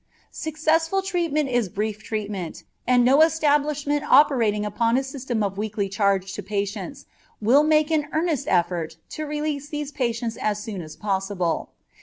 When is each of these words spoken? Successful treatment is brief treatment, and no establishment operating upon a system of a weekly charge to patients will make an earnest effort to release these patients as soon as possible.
Successful 0.33 1.03
treatment 1.03 1.47
is 1.49 1.69
brief 1.69 2.01
treatment, 2.01 2.63
and 2.87 3.05
no 3.05 3.21
establishment 3.21 4.03
operating 4.09 4.65
upon 4.65 4.97
a 4.97 5.03
system 5.03 5.43
of 5.43 5.53
a 5.55 5.59
weekly 5.59 5.87
charge 5.87 6.33
to 6.33 6.41
patients 6.41 7.05
will 7.39 7.61
make 7.61 7.91
an 7.91 8.07
earnest 8.11 8.47
effort 8.47 8.95
to 9.11 9.27
release 9.27 9.69
these 9.69 9.91
patients 9.91 10.37
as 10.37 10.57
soon 10.57 10.81
as 10.81 10.95
possible. 10.95 11.69